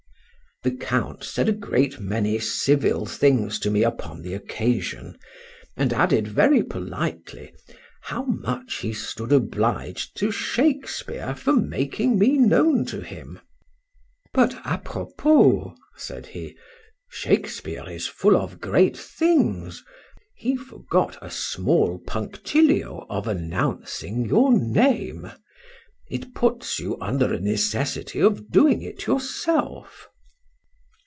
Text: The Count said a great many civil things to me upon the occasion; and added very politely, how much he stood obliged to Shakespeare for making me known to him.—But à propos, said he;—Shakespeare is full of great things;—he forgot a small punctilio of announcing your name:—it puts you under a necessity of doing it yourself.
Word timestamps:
The 0.63 0.69
Count 0.75 1.23
said 1.23 1.49
a 1.49 1.53
great 1.53 1.99
many 1.99 2.37
civil 2.37 3.07
things 3.07 3.57
to 3.61 3.71
me 3.71 3.81
upon 3.83 4.21
the 4.21 4.35
occasion; 4.35 5.17
and 5.75 5.91
added 5.91 6.27
very 6.27 6.61
politely, 6.61 7.51
how 8.03 8.25
much 8.25 8.75
he 8.81 8.93
stood 8.93 9.31
obliged 9.33 10.15
to 10.17 10.29
Shakespeare 10.29 11.33
for 11.35 11.53
making 11.55 12.19
me 12.19 12.37
known 12.37 12.85
to 12.85 13.01
him.—But 13.01 14.51
à 14.63 14.83
propos, 14.85 15.75
said 15.97 16.27
he;—Shakespeare 16.27 17.89
is 17.89 18.05
full 18.05 18.37
of 18.37 18.61
great 18.61 18.95
things;—he 18.95 20.55
forgot 20.57 21.17
a 21.23 21.31
small 21.31 21.97
punctilio 22.05 23.07
of 23.09 23.27
announcing 23.27 24.25
your 24.27 24.55
name:—it 24.55 26.35
puts 26.35 26.77
you 26.79 26.99
under 27.01 27.33
a 27.33 27.39
necessity 27.39 28.19
of 28.21 28.51
doing 28.51 28.83
it 28.83 29.07
yourself. 29.07 30.07